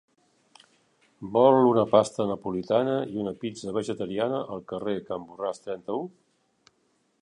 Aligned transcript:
Vol 1.35 1.57
una 1.73 1.83
pasta 1.91 2.27
napolitana 2.31 2.97
i 3.13 3.21
una 3.25 3.35
pizza 3.45 3.77
vegetariana 3.79 4.43
al 4.57 4.67
carrer 4.73 4.99
Can 5.11 5.29
Borràs 5.31 5.67
trenta-u? 5.69 6.07